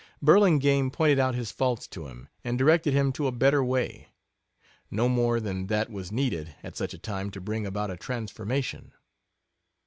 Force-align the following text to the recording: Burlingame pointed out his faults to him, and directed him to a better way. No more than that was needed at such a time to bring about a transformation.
Burlingame 0.19 0.89
pointed 0.89 1.19
out 1.19 1.35
his 1.35 1.51
faults 1.51 1.85
to 1.89 2.07
him, 2.07 2.27
and 2.43 2.57
directed 2.57 2.91
him 2.91 3.11
to 3.11 3.27
a 3.27 3.31
better 3.31 3.63
way. 3.63 4.07
No 4.89 5.07
more 5.07 5.39
than 5.39 5.67
that 5.67 5.91
was 5.91 6.11
needed 6.11 6.55
at 6.63 6.75
such 6.75 6.95
a 6.95 6.97
time 6.97 7.29
to 7.29 7.39
bring 7.39 7.67
about 7.67 7.91
a 7.91 7.97
transformation. 7.97 8.93